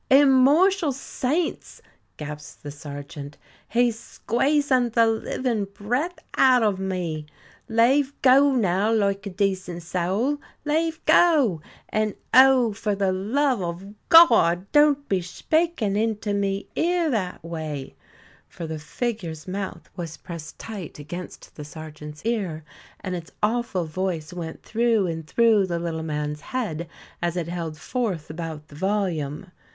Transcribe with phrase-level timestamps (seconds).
[0.09, 1.79] "Immortial Saints!"
[2.17, 3.37] gasped the sergeant,
[3.69, 7.27] "he's squazin' the livin' breath out uv me.
[7.69, 11.61] Lave go now loike a dacent sowl, lave go.
[11.89, 17.93] And oh, for the love uv God, don't be shpakin' into me ear that way;"
[18.49, 22.63] for the figure's mouth was pressed tight against the sergeant's ear,
[23.01, 26.89] and its awful voice went through and through the little man's head,
[27.21, 29.45] as it held forth about the volume.